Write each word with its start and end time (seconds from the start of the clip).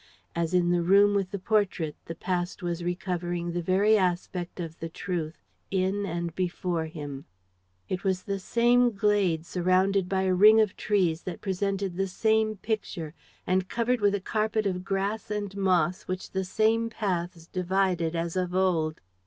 As 0.35 0.55
in 0.55 0.71
the 0.71 0.81
room 0.81 1.13
with 1.13 1.29
the 1.29 1.37
portrait, 1.37 1.95
the 2.05 2.15
past 2.15 2.63
was 2.63 2.83
recovering 2.83 3.51
the 3.51 3.61
very 3.61 3.95
aspect 3.99 4.59
of 4.59 4.79
the 4.79 4.89
truth 4.89 5.37
in 5.69 6.07
and 6.07 6.33
before 6.33 6.87
him. 6.87 7.25
It 7.87 8.03
was 8.03 8.23
the 8.23 8.39
same 8.39 8.93
glade, 8.93 9.45
surrounded 9.45 10.09
by 10.09 10.23
a 10.23 10.33
ring 10.33 10.59
of 10.59 10.75
trees 10.75 11.21
that 11.25 11.39
presented 11.39 11.97
the 11.97 12.07
same 12.07 12.55
picture 12.55 13.13
and 13.45 13.69
covered 13.69 14.01
with 14.01 14.15
a 14.15 14.19
carpet 14.19 14.65
of 14.65 14.83
grass 14.83 15.29
and 15.29 15.55
moss 15.55 16.07
which 16.07 16.31
the 16.31 16.45
same 16.45 16.89
paths 16.89 17.45
divided 17.45 18.15
as 18.15 18.35
of 18.35 18.55
old. 18.55 19.01